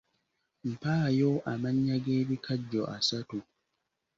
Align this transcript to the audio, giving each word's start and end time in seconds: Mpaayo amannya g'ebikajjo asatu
Mpaayo 0.69 1.31
amannya 1.51 1.95
g'ebikajjo 2.03 2.81
asatu 2.97 3.37